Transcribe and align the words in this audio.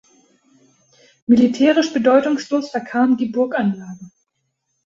Militärisch 1.27 1.93
bedeutungslos 1.93 2.71
verkam 2.71 3.17
die 3.17 3.27
Burganlage. 3.27 4.09